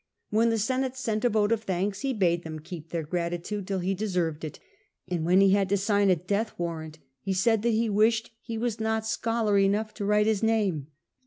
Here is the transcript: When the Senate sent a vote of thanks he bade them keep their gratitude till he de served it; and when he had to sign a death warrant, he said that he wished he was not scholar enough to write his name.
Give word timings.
When 0.31 0.49
the 0.49 0.57
Senate 0.57 0.97
sent 0.97 1.23
a 1.25 1.29
vote 1.29 1.51
of 1.51 1.61
thanks 1.61 1.99
he 1.99 2.11
bade 2.11 2.41
them 2.41 2.57
keep 2.57 2.89
their 2.89 3.03
gratitude 3.03 3.67
till 3.67 3.77
he 3.77 3.93
de 3.93 4.09
served 4.09 4.43
it; 4.43 4.57
and 5.07 5.23
when 5.27 5.41
he 5.41 5.51
had 5.51 5.69
to 5.69 5.77
sign 5.77 6.09
a 6.09 6.15
death 6.15 6.57
warrant, 6.57 6.97
he 7.19 7.33
said 7.33 7.61
that 7.61 7.69
he 7.69 7.87
wished 7.87 8.31
he 8.41 8.57
was 8.57 8.79
not 8.79 9.05
scholar 9.05 9.59
enough 9.59 9.93
to 9.93 10.03
write 10.05 10.25
his 10.25 10.41
name. 10.41 10.87